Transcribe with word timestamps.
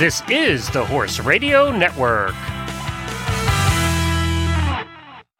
This 0.00 0.22
is 0.30 0.70
the 0.70 0.82
Horse 0.82 1.20
Radio 1.20 1.70
Network. 1.70 2.32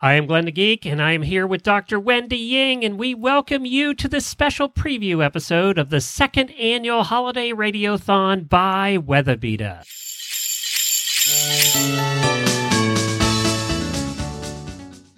I 0.02 0.12
am 0.12 0.26
Glenn 0.26 0.44
the 0.44 0.52
Geek, 0.52 0.84
and 0.84 1.00
I 1.00 1.12
am 1.12 1.22
here 1.22 1.46
with 1.46 1.62
Dr. 1.62 1.98
Wendy 1.98 2.36
Ying, 2.36 2.84
and 2.84 2.98
we 2.98 3.14
welcome 3.14 3.64
you 3.64 3.94
to 3.94 4.06
this 4.06 4.26
special 4.26 4.68
preview 4.68 5.24
episode 5.24 5.78
of 5.78 5.88
the 5.88 6.02
second 6.02 6.50
annual 6.50 7.04
Holiday 7.04 7.52
Radiothon 7.52 8.50
by 8.50 8.98
Weatherbeeta. 8.98 9.80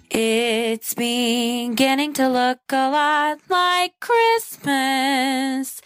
It's 0.09 0.93
beginning 0.93 2.13
to 2.13 2.29
look 2.29 2.59
a 2.69 2.89
lot 2.89 3.39
like 3.49 3.99
Christmas 3.99 5.81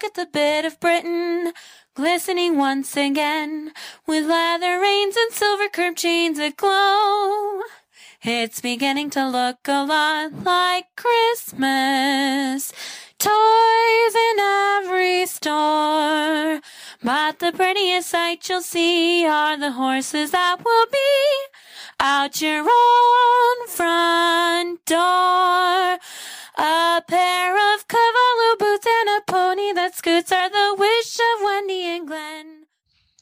look 0.00 0.10
at 0.10 0.14
the 0.14 0.30
bit 0.32 0.64
of 0.64 0.80
Britain 0.80 1.52
glistening 1.94 2.56
once 2.56 2.96
again 2.96 3.72
with 4.06 4.26
leather 4.26 4.80
reins 4.80 5.16
and 5.16 5.32
silver 5.32 5.68
curb 5.68 5.96
chains 5.96 6.38
that 6.38 6.56
glow. 6.56 7.60
It's 8.22 8.60
beginning 8.60 9.10
to 9.10 9.28
look 9.28 9.58
a 9.66 9.84
lot 9.84 10.32
like 10.44 10.86
Christmas. 10.96 12.72
Toys 13.18 14.14
in 14.14 14.38
every 14.38 15.26
store. 15.26 16.60
But 17.02 17.38
the 17.40 17.52
prettiest 17.52 18.08
sight 18.08 18.48
you'll 18.48 18.62
see 18.62 19.26
are 19.26 19.58
the 19.58 19.72
horses 19.72 20.30
that 20.30 20.64
will 20.64 20.86
be 20.90 20.98
out 21.98 22.40
your 22.40 22.62
own 22.62 23.68
front 23.68 24.84
door. 24.86 25.98
A 26.56 27.02
pair 27.06 27.56
of 27.56 27.69
are 30.10 30.50
the 30.50 30.74
wish 30.76 31.18
of 31.20 31.44
Wendy 31.44 31.82
and 31.84 32.06
Glenn. 32.06 32.64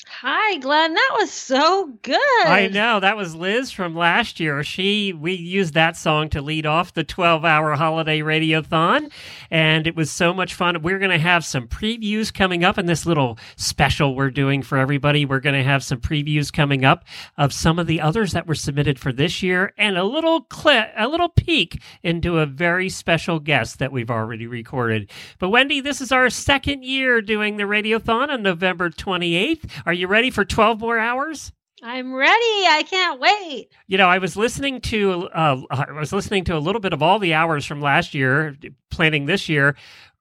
Hi, 0.07 0.48
Glenn. 0.57 0.95
That 0.95 1.17
was 1.19 1.31
so 1.31 1.93
good. 2.03 2.47
I 2.47 2.69
know 2.69 3.01
that 3.01 3.17
was 3.17 3.35
Liz 3.35 3.71
from 3.71 3.95
last 3.95 4.41
year. 4.41 4.65
She 4.65 5.13
we 5.13 5.35
used 5.35 5.75
that 5.75 5.97
song 5.97 6.31
to 6.31 6.41
lead 6.41 6.65
off 6.65 6.95
the 6.95 7.05
12-hour 7.05 7.75
holiday 7.75 8.21
radiothon, 8.21 9.11
and 9.51 9.87
it 9.87 9.95
was 9.95 10.11
so 10.11 10.33
much 10.33 10.55
fun. 10.55 10.81
We're 10.81 10.99
going 10.99 11.11
to 11.11 11.19
have 11.19 11.45
some 11.45 11.69
previews 11.69 12.33
coming 12.33 12.65
up 12.65 12.79
in 12.79 12.87
this 12.87 13.05
little 13.05 13.39
special 13.57 14.15
we're 14.15 14.31
doing 14.31 14.63
for 14.63 14.79
everybody. 14.79 15.27
We're 15.27 15.41
going 15.41 15.57
to 15.57 15.63
have 15.63 15.85
some 15.85 16.01
previews 16.01 16.53
coming 16.53 16.85
up 16.85 17.05
of 17.37 17.53
some 17.53 17.79
of 17.79 17.87
the 17.87 18.01
others 18.01 18.33
that 18.33 18.47
were 18.47 18.55
submitted 18.55 18.99
for 18.99 19.13
this 19.13 19.43
year, 19.43 19.75
and 19.77 19.99
a 19.99 20.05
little 20.05 20.43
clip, 20.43 20.91
a 20.97 21.07
little 21.07 21.29
peek 21.29 21.83
into 22.03 22.39
a 22.39 22.47
very 22.47 22.89
special 22.89 23.39
guest 23.39 23.79
that 23.79 23.93
we've 23.93 24.11
already 24.11 24.47
recorded. 24.47 25.11
But 25.39 25.51
Wendy, 25.51 25.81
this 25.81 26.01
is 26.01 26.13
our 26.13 26.31
second 26.31 26.85
year 26.85 27.21
doing 27.21 27.57
the 27.57 27.65
radiothon 27.65 28.29
on 28.31 28.43
November 28.43 28.89
28th. 28.91 29.71
Are 29.85 29.93
you 29.93 30.07
ready 30.07 30.31
for 30.31 30.38
12 30.45 30.81
more 30.81 30.99
hours? 30.99 31.53
I'm 31.83 32.13
ready. 32.13 32.33
I 32.67 32.85
can't 32.89 33.21
wait. 33.21 33.69
You 33.87 33.99
know, 33.99 34.09
I 34.09 34.19
was 34.19 34.37
listening 34.37 34.81
to 34.83 35.29
uh, 35.33 35.63
I 35.71 35.93
was 35.93 36.13
listening 36.13 36.45
to 36.45 36.57
a 36.57 36.59
little 36.59 36.81
bit 36.81 36.93
of 36.93 37.03
all 37.03 37.19
the 37.19 37.35
hours 37.35 37.65
from 37.65 37.81
last 37.81 38.15
year, 38.15 38.57
planning 38.91 39.27
this 39.27 39.49
year. 39.49 39.77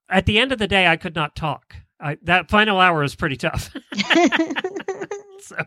At 0.09 0.25
the 0.25 0.39
end 0.39 0.51
of 0.51 0.59
the 0.59 0.67
day, 0.67 0.87
I 0.87 0.97
could 0.97 1.15
not 1.15 1.35
talk. 1.35 1.75
I, 1.99 2.17
that 2.23 2.49
final 2.49 2.79
hour 2.79 3.01
was 3.01 3.15
pretty 3.15 3.37
tough. 3.37 3.75
so, 5.39 5.57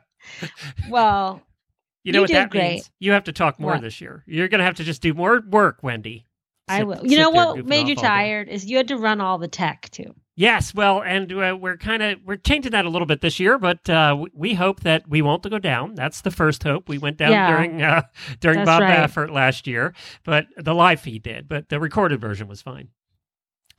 well, 0.88 1.42
you 2.04 2.12
know 2.12 2.18
you 2.18 2.22
what 2.22 2.30
that 2.30 2.50
great. 2.50 2.70
means? 2.74 2.90
You 3.00 3.12
have 3.12 3.24
to 3.24 3.32
talk 3.32 3.58
more 3.58 3.72
What? 3.72 3.80
this 3.82 4.00
year. 4.00 4.22
You're 4.26 4.48
going 4.48 4.60
to 4.60 4.64
have 4.64 4.76
to 4.76 4.84
just 4.84 5.02
do 5.02 5.12
more 5.12 5.40
work, 5.40 5.82
Wendy. 5.82 6.26
I 6.68 6.84
will. 6.84 7.04
You 7.04 7.18
know 7.18 7.30
what 7.30 7.66
made 7.66 7.88
you 7.88 7.96
all 7.96 8.02
day. 8.02 8.08
tired 8.08 8.48
is 8.48 8.64
you 8.64 8.76
had 8.76 8.88
to 8.88 8.96
run 8.96 9.20
all 9.20 9.38
the 9.38 9.48
tech 9.48 9.88
too. 9.90 10.14
Yes, 10.40 10.74
well, 10.74 11.02
and 11.02 11.30
uh, 11.30 11.54
we're 11.60 11.76
kind 11.76 12.02
of 12.02 12.20
we're 12.24 12.38
changing 12.38 12.72
that 12.72 12.86
a 12.86 12.88
little 12.88 13.04
bit 13.04 13.20
this 13.20 13.38
year, 13.38 13.58
but 13.58 13.90
uh, 13.90 14.24
we, 14.32 14.54
hope 14.54 14.80
that 14.80 15.06
we 15.06 15.20
won't 15.20 15.42
go 15.42 15.58
down. 15.58 15.94
That's 15.96 16.22
the 16.22 16.30
first 16.30 16.62
hope. 16.62 16.88
We 16.88 16.96
went 16.96 17.18
down 17.18 17.32
Yeah. 17.32 17.50
during 17.50 17.82
uh, 17.82 18.02
during 18.40 18.60
That's 18.60 18.66
Bob 18.66 18.80
right. 18.80 18.98
Baffert 19.00 19.30
last 19.30 19.66
year, 19.66 19.92
but 20.24 20.46
the 20.56 20.74
live 20.74 21.02
feed 21.02 21.24
did, 21.24 21.46
but 21.46 21.68
the 21.68 21.78
recorded 21.78 22.22
version 22.22 22.48
was 22.48 22.62
fine. 22.62 22.88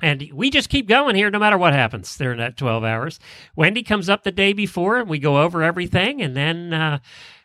And 0.03 0.29
we 0.31 0.51
just 0.51 0.69
keep 0.69 0.87
going 0.87 1.15
here 1.15 1.31
no 1.31 1.39
matter 1.39 1.57
what 1.57 1.73
happens 1.73 2.15
during 2.15 2.37
that 2.37 2.57
12 2.57 2.83
hours. 2.83 3.19
Wendy 3.55 3.81
comes 3.81 4.07
up 4.07 4.23
the 4.23 4.31
day 4.31 4.53
before 4.53 4.97
and 4.97 5.09
we 5.09 5.17
go 5.17 5.41
over 5.41 5.63
everything 5.63 6.21
and 6.21 6.37
then 6.37 6.75
uh, 6.75 6.99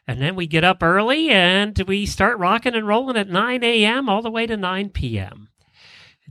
and 0.07 0.21
then 0.21 0.37
we 0.37 0.47
get 0.47 0.63
up 0.63 0.83
early 0.83 1.31
and 1.31 1.83
we 1.89 2.05
start 2.05 2.39
rocking 2.39 2.75
and 2.75 2.87
rolling 2.87 3.17
at 3.17 3.31
9 3.31 3.65
a.m. 3.65 4.11
all 4.11 4.21
the 4.21 4.31
way 4.31 4.47
to 4.47 4.59
9 4.59 4.91
p.m. 4.91 5.49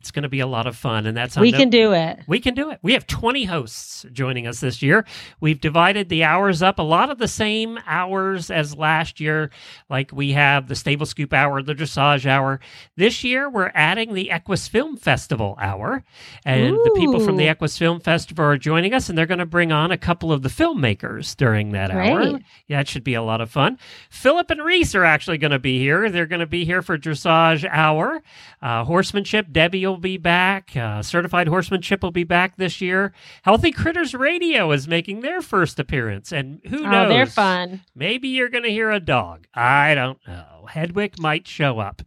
It's 0.05 0.11
going 0.11 0.21
to 0.21 0.29
be 0.29 0.39
a 0.39 0.45
lot 0.45 0.67
of 0.67 0.75
fun 0.77 1.07
and 1.07 1.17
that's 1.17 1.35
We 1.35 1.49
no- 1.49 1.57
can 1.57 1.71
do 1.71 1.91
it. 1.93 2.19
we 2.27 2.39
can 2.39 2.53
do 2.53 2.69
it. 2.69 2.77
We 2.83 2.93
have 2.93 3.07
20 3.07 3.45
hosts 3.45 4.05
joining 4.13 4.45
us 4.45 4.59
this 4.59 4.83
year. 4.83 5.03
We've 5.39 5.59
divided 5.59 6.09
the 6.09 6.23
hours 6.23 6.61
up, 6.61 6.77
a 6.77 6.83
lot 6.83 7.09
of 7.09 7.17
the 7.17 7.27
same 7.27 7.79
hours 7.87 8.51
as 8.51 8.77
last 8.77 9.19
year. 9.19 9.49
Like 9.89 10.11
we 10.13 10.33
have 10.33 10.67
the 10.67 10.75
Stable 10.75 11.07
Scoop 11.07 11.33
hour, 11.33 11.63
the 11.63 11.73
Dressage 11.73 12.27
hour. 12.27 12.59
This 12.95 13.23
year, 13.23 13.49
we're 13.49 13.71
adding 13.73 14.13
the 14.13 14.29
Equus 14.29 14.67
Film 14.67 14.95
Festival 14.95 15.57
hour. 15.59 16.03
And 16.45 16.75
the 16.75 16.93
people 16.95 17.19
from 17.19 17.37
the 17.37 17.47
Equus 17.49 17.75
Film 17.75 17.99
Festival 17.99 18.45
are 18.45 18.57
joining 18.59 18.93
us, 18.93 19.09
and 19.09 19.17
they're 19.17 19.25
going 19.25 19.39
to 19.39 19.45
bring 19.47 19.71
on 19.71 19.89
a 19.91 19.97
couple 19.97 20.31
of 20.31 20.43
the 20.43 20.49
filmmakers 20.49 21.35
during 21.35 21.71
that 21.71 21.89
hour. 21.89 22.29
Great. 22.31 22.43
Yeah, 22.67 22.81
it 22.81 22.87
should 22.87 23.03
be 23.03 23.15
a 23.15 23.23
lot 23.23 23.41
of 23.41 23.49
fun. 23.49 23.79
Philip 24.11 24.51
and 24.51 24.63
Reese 24.63 24.93
are 24.93 25.03
actually 25.03 25.39
going 25.39 25.49
to 25.51 25.57
be 25.59 25.79
here. 25.79 26.11
They're 26.11 26.27
going 26.27 26.41
to 26.41 26.45
be 26.45 26.63
here 26.63 26.83
for 26.83 26.95
Dressage 26.95 27.67
Hour. 27.67 28.21
Uh, 28.61 28.83
horsemanship, 28.83 29.47
Debbie 29.51 29.85
will 29.95 30.01
be 30.01 30.17
back. 30.17 30.75
Uh, 30.75 31.01
Certified 31.01 31.47
Horsemanship 31.47 32.03
will 32.03 32.11
be 32.11 32.25
back 32.25 32.57
this 32.57 32.81
year. 32.81 33.13
Healthy 33.43 33.71
Critters 33.71 34.13
Radio 34.13 34.71
is 34.71 34.89
making 34.89 35.21
their 35.21 35.41
first 35.41 35.79
appearance. 35.79 36.33
And 36.33 36.59
who 36.67 36.81
knows? 36.81 37.05
Oh, 37.05 37.09
they're 37.09 37.25
fun. 37.25 37.81
Maybe 37.95 38.27
you're 38.27 38.49
going 38.49 38.65
to 38.65 38.69
hear 38.69 38.91
a 38.91 38.99
dog. 38.99 39.47
I 39.53 39.95
don't 39.95 40.19
know. 40.27 40.65
Hedwig 40.69 41.17
might 41.17 41.47
show 41.47 41.79
up. 41.79 42.01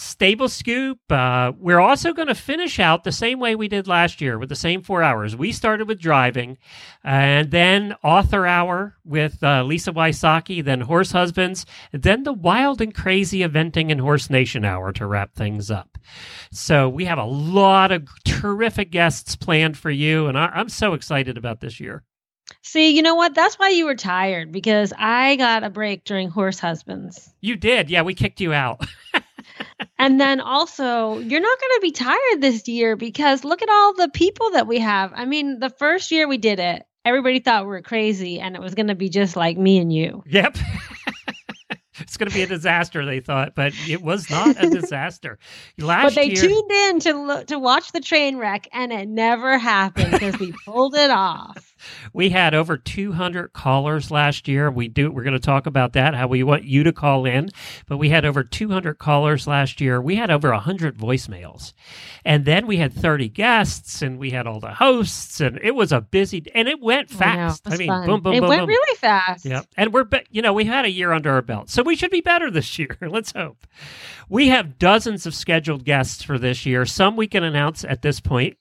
Stable 0.00 0.48
Scoop. 0.48 0.98
Uh, 1.10 1.52
we're 1.58 1.78
also 1.78 2.12
going 2.14 2.28
to 2.28 2.34
finish 2.34 2.80
out 2.80 3.04
the 3.04 3.12
same 3.12 3.38
way 3.38 3.54
we 3.54 3.68
did 3.68 3.86
last 3.86 4.20
year 4.20 4.38
with 4.38 4.48
the 4.48 4.56
same 4.56 4.82
four 4.82 5.02
hours. 5.02 5.36
We 5.36 5.52
started 5.52 5.86
with 5.88 6.00
driving, 6.00 6.56
and 7.04 7.50
then 7.50 7.94
Author 8.02 8.46
Hour 8.46 8.96
with 9.04 9.42
uh, 9.42 9.62
Lisa 9.62 9.92
Wysocki, 9.92 10.64
then 10.64 10.80
Horse 10.80 11.12
Husbands, 11.12 11.66
then 11.92 12.22
the 12.22 12.32
Wild 12.32 12.80
and 12.80 12.94
Crazy 12.94 13.40
Eventing 13.40 13.90
and 13.92 14.00
Horse 14.00 14.30
Nation 14.30 14.64
Hour 14.64 14.92
to 14.92 15.06
wrap 15.06 15.34
things 15.34 15.70
up. 15.70 15.98
So 16.50 16.88
we 16.88 17.04
have 17.04 17.18
a 17.18 17.24
lot 17.24 17.92
of 17.92 18.08
terrific 18.24 18.90
guests 18.90 19.36
planned 19.36 19.76
for 19.76 19.90
you, 19.90 20.28
and 20.28 20.38
I- 20.38 20.52
I'm 20.54 20.70
so 20.70 20.94
excited 20.94 21.36
about 21.36 21.60
this 21.60 21.78
year. 21.78 22.04
See, 22.62 22.90
you 22.96 23.02
know 23.02 23.14
what? 23.14 23.34
That's 23.34 23.58
why 23.58 23.68
you 23.68 23.84
were 23.86 23.94
tired 23.94 24.50
because 24.50 24.92
I 24.98 25.36
got 25.36 25.62
a 25.62 25.70
break 25.70 26.04
during 26.04 26.28
Horse 26.30 26.58
Husbands. 26.58 27.32
You 27.40 27.56
did, 27.56 27.88
yeah. 27.90 28.02
We 28.02 28.14
kicked 28.14 28.40
you 28.40 28.52
out. 28.52 28.84
And 29.98 30.20
then 30.20 30.40
also, 30.40 31.18
you're 31.18 31.40
not 31.40 31.60
going 31.60 31.72
to 31.74 31.80
be 31.82 31.92
tired 31.92 32.40
this 32.40 32.66
year 32.68 32.96
because 32.96 33.44
look 33.44 33.62
at 33.62 33.68
all 33.68 33.94
the 33.94 34.08
people 34.08 34.50
that 34.52 34.66
we 34.66 34.78
have. 34.78 35.12
I 35.14 35.24
mean, 35.24 35.58
the 35.58 35.70
first 35.70 36.10
year 36.10 36.26
we 36.26 36.38
did 36.38 36.58
it, 36.58 36.82
everybody 37.04 37.40
thought 37.40 37.64
we 37.64 37.68
were 37.70 37.82
crazy 37.82 38.40
and 38.40 38.56
it 38.56 38.62
was 38.62 38.74
going 38.74 38.88
to 38.88 38.94
be 38.94 39.08
just 39.08 39.36
like 39.36 39.56
me 39.56 39.78
and 39.78 39.92
you. 39.92 40.22
Yep. 40.26 40.56
it's 42.00 42.16
going 42.16 42.28
to 42.28 42.34
be 42.34 42.42
a 42.42 42.46
disaster, 42.46 43.04
they 43.04 43.20
thought, 43.20 43.54
but 43.54 43.72
it 43.88 44.02
was 44.02 44.30
not 44.30 44.62
a 44.62 44.70
disaster. 44.70 45.38
Last 45.78 46.04
But 46.04 46.14
they 46.14 46.30
year, 46.30 46.42
tuned 46.42 46.70
in 46.70 47.00
to 47.00 47.12
look, 47.14 47.46
to 47.48 47.58
watch 47.58 47.92
the 47.92 48.00
train 48.00 48.36
wreck 48.38 48.68
and 48.72 48.92
it 48.92 49.08
never 49.08 49.58
happened 49.58 50.12
because 50.12 50.38
we 50.38 50.52
pulled 50.64 50.94
it 50.94 51.10
off. 51.10 51.69
We 52.12 52.30
had 52.30 52.54
over 52.54 52.76
200 52.76 53.52
callers 53.52 54.10
last 54.10 54.48
year. 54.48 54.70
We 54.70 54.88
do. 54.88 55.10
We're 55.10 55.22
going 55.22 55.32
to 55.34 55.38
talk 55.38 55.66
about 55.66 55.92
that. 55.94 56.14
How 56.14 56.26
we 56.26 56.42
want 56.42 56.64
you 56.64 56.84
to 56.84 56.92
call 56.92 57.24
in, 57.26 57.50
but 57.86 57.98
we 57.98 58.10
had 58.10 58.24
over 58.24 58.42
200 58.44 58.94
callers 58.98 59.46
last 59.46 59.80
year. 59.80 60.00
We 60.00 60.16
had 60.16 60.30
over 60.30 60.50
100 60.50 60.96
voicemails, 60.98 61.72
and 62.24 62.44
then 62.44 62.66
we 62.66 62.76
had 62.78 62.92
30 62.92 63.28
guests, 63.28 64.02
and 64.02 64.18
we 64.18 64.30
had 64.30 64.46
all 64.46 64.60
the 64.60 64.74
hosts, 64.74 65.40
and 65.40 65.58
it 65.62 65.74
was 65.74 65.92
a 65.92 66.00
busy. 66.00 66.44
And 66.54 66.68
it 66.68 66.80
went 66.80 67.10
I 67.10 67.14
know, 67.14 67.18
fast. 67.18 67.66
it 67.66 67.70
was 67.70 67.78
mean, 67.78 67.88
fun. 67.88 68.06
boom, 68.06 68.20
boom, 68.22 68.34
it 68.34 68.40
boom, 68.40 68.48
went 68.48 68.60
boom. 68.62 68.68
really 68.68 68.96
fast. 68.96 69.44
Yep. 69.44 69.66
And 69.76 69.92
we're, 69.92 70.04
be- 70.04 70.26
you 70.30 70.42
know, 70.42 70.52
we 70.52 70.64
had 70.64 70.84
a 70.84 70.90
year 70.90 71.12
under 71.12 71.30
our 71.32 71.42
belt. 71.42 71.70
So 71.70 71.82
we 71.82 71.96
should 71.96 72.10
be 72.10 72.20
better 72.20 72.50
this 72.50 72.78
year. 72.78 72.96
Let's 73.00 73.32
hope. 73.32 73.66
We 74.28 74.48
have 74.48 74.78
dozens 74.78 75.26
of 75.26 75.34
scheduled 75.34 75.84
guests 75.84 76.22
for 76.22 76.38
this 76.38 76.64
year. 76.64 76.86
Some 76.86 77.16
we 77.16 77.26
can 77.26 77.42
announce 77.42 77.84
at 77.84 78.02
this 78.02 78.20
point, 78.20 78.56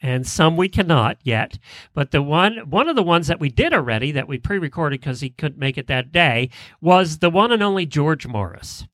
and 0.00 0.26
some 0.26 0.56
we 0.56 0.68
cannot 0.68 1.18
yet. 1.22 1.58
But 1.94 2.10
the 2.10 2.22
one, 2.22 2.58
one 2.70 2.88
of 2.88 2.96
the 2.96 3.02
ones 3.02 3.26
that 3.26 3.40
we 3.40 3.48
did 3.48 3.72
already 3.72 4.12
that 4.12 4.28
we 4.28 4.38
pre-recorded 4.38 5.00
because 5.00 5.20
he 5.20 5.30
couldn't 5.30 5.58
make 5.58 5.76
it 5.78 5.86
that 5.88 6.12
day 6.12 6.50
was 6.80 7.18
the 7.18 7.30
one 7.30 7.52
and 7.52 7.62
only 7.62 7.86
George 7.86 8.26
Morris. 8.26 8.84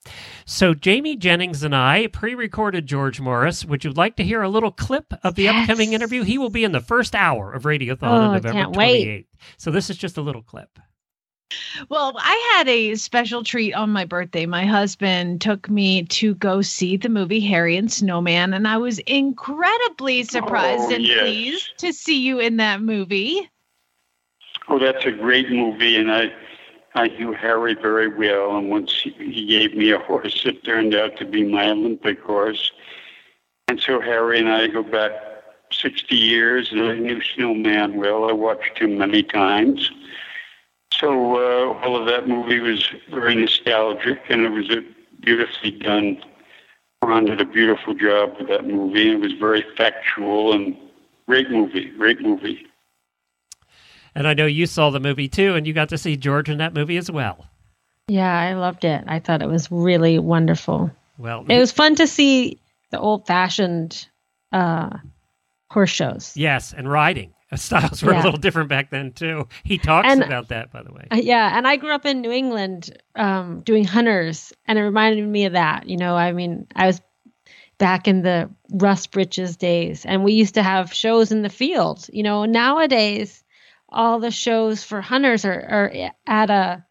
So 0.44 0.74
Jamie 0.74 1.16
Jennings 1.16 1.62
and 1.62 1.74
I 1.74 2.06
pre-recorded 2.06 2.86
George 2.86 3.20
Morris. 3.20 3.64
Would 3.64 3.84
you 3.84 3.90
like 3.92 4.16
to 4.16 4.24
hear 4.24 4.42
a 4.42 4.48
little 4.48 4.70
clip 4.72 5.12
of 5.22 5.34
the 5.34 5.44
Yes. 5.44 5.68
upcoming 5.68 5.92
interview? 5.92 6.22
He 6.22 6.38
will 6.38 6.50
be 6.50 6.64
in 6.64 6.72
the 6.72 6.80
first 6.80 7.14
hour 7.14 7.52
of 7.52 7.64
Radiothon 7.64 7.98
Oh, 8.02 8.14
on 8.14 8.32
November 8.34 8.72
28th. 8.72 9.26
So 9.56 9.70
this 9.70 9.90
is 9.90 9.96
just 9.96 10.16
a 10.16 10.22
little 10.22 10.42
clip. 10.42 10.78
Well, 11.88 12.14
I 12.18 12.54
had 12.56 12.68
a 12.68 12.94
special 12.96 13.42
treat 13.42 13.72
on 13.72 13.90
my 13.90 14.04
birthday. 14.04 14.46
My 14.46 14.66
husband 14.66 15.40
took 15.40 15.70
me 15.70 16.04
to 16.04 16.34
go 16.34 16.60
see 16.60 16.96
the 16.96 17.08
movie 17.08 17.40
Harry 17.40 17.76
and 17.76 17.90
Snowman, 17.90 18.52
and 18.52 18.68
I 18.68 18.76
was 18.76 18.98
incredibly 19.00 20.24
surprised 20.24 20.90
Oh, 20.90 20.94
and 20.94 21.04
yes. 21.04 21.20
pleased 21.20 21.78
to 21.78 21.92
see 21.92 22.20
you 22.20 22.38
in 22.38 22.56
that 22.58 22.82
movie. 22.82 23.48
Oh, 24.68 24.78
that's 24.78 25.06
a 25.06 25.10
great 25.12 25.50
movie, 25.50 25.96
and 25.96 26.12
I 26.12 26.32
I 26.94 27.08
knew 27.08 27.32
Harry 27.32 27.74
very 27.74 28.08
well. 28.08 28.56
And 28.56 28.68
once 28.70 28.92
he, 29.00 29.46
gave 29.46 29.74
me 29.74 29.92
a 29.92 29.98
horse 29.98 30.42
that 30.44 30.64
turned 30.64 30.94
out 30.94 31.16
to 31.18 31.24
be 31.24 31.44
my 31.44 31.70
Olympic 31.70 32.20
horse, 32.20 32.72
and 33.68 33.80
so 33.80 34.00
Harry 34.00 34.38
and 34.38 34.50
I 34.50 34.66
go 34.66 34.82
back 34.82 35.12
sixty 35.72 36.16
years, 36.16 36.72
and 36.72 36.82
I 36.82 36.94
knew 36.98 37.22
Snowman 37.22 37.96
well. 37.96 38.28
I 38.28 38.32
watched 38.32 38.78
him 38.78 38.98
many 38.98 39.22
times. 39.22 39.90
So 40.92 41.36
uh, 41.36 41.78
all 41.80 41.96
of 41.96 42.06
that 42.06 42.26
movie 42.28 42.60
was 42.60 42.88
very 43.10 43.34
nostalgic, 43.34 44.20
and 44.30 44.42
it 44.42 44.50
was 44.50 44.70
a 44.70 44.82
beautifully 45.20 45.72
done. 45.72 46.22
Ron 47.02 47.26
did 47.26 47.40
a 47.40 47.44
beautiful 47.44 47.94
job 47.94 48.34
with 48.38 48.48
that 48.48 48.66
movie. 48.66 49.12
It 49.12 49.20
was 49.20 49.32
very 49.32 49.64
factual 49.76 50.52
and 50.52 50.76
great 51.26 51.50
movie. 51.50 51.90
Great 51.96 52.20
movie. 52.20 52.66
And 54.14 54.26
I 54.26 54.34
know 54.34 54.46
you 54.46 54.66
saw 54.66 54.90
the 54.90 54.98
movie 54.98 55.28
too, 55.28 55.54
and 55.54 55.66
you 55.66 55.72
got 55.72 55.90
to 55.90 55.98
see 55.98 56.16
George 56.16 56.48
in 56.48 56.58
that 56.58 56.74
movie 56.74 56.96
as 56.96 57.10
well. 57.10 57.46
Yeah, 58.08 58.36
I 58.36 58.54
loved 58.54 58.84
it. 58.84 59.04
I 59.06 59.18
thought 59.20 59.42
it 59.42 59.48
was 59.48 59.70
really 59.70 60.18
wonderful. 60.18 60.90
Well, 61.18 61.44
It 61.48 61.58
was 61.58 61.70
fun 61.70 61.94
to 61.96 62.06
see 62.06 62.58
the 62.90 62.98
old 62.98 63.26
fashioned 63.26 64.08
uh, 64.52 64.88
horse 65.70 65.90
shows. 65.90 66.36
yes, 66.36 66.72
and 66.76 66.90
riding 66.90 67.34
styles 67.56 68.02
were 68.02 68.12
a 68.12 68.16
little 68.22 68.38
different 68.38 68.68
back 68.68 68.90
then 68.90 69.12
too. 69.12 69.48
He 69.64 69.78
talks 69.78 70.08
And- 70.08 70.22
about 70.22 70.48
that, 70.48 70.70
by 70.72 70.82
the 70.82 70.92
way. 70.92 71.06
Yeah, 71.12 71.56
and 71.56 71.66
I 71.66 71.76
grew 71.76 71.92
up 71.92 72.04
in 72.06 72.20
New 72.20 72.30
England 72.32 72.96
um, 73.14 73.60
doing 73.62 73.84
hunters, 73.84 74.52
and 74.66 74.78
it 74.78 74.82
reminded 74.82 75.26
me 75.26 75.46
of 75.46 75.52
that. 75.54 75.88
You 75.88 75.96
know, 75.96 76.14
I 76.16 76.32
mean, 76.32 76.66
I 76.74 76.86
was 76.86 77.00
back 77.78 78.08
in 78.08 78.22
the 78.22 78.50
Rust 78.70 79.12
Britches 79.12 79.56
days, 79.56 80.04
and 80.04 80.24
we 80.24 80.32
used 80.32 80.54
to 80.54 80.62
have 80.62 80.92
shows 80.92 81.32
in 81.32 81.42
the 81.42 81.48
field. 81.48 82.06
You 82.12 82.22
know, 82.22 82.44
nowadays, 82.44 83.42
all 83.88 84.18
the 84.20 84.30
shows 84.30 84.84
for 84.84 85.00
hunters 85.00 85.44
are, 85.44 85.52
are 85.94 86.10
at 86.26 86.50
a 86.50 86.84